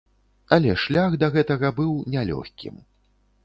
Але 0.55 0.71
шлях 0.83 1.11
да 1.25 1.29
гэтага 1.37 1.71
быў 1.83 1.95
нялёгкім. 2.17 2.85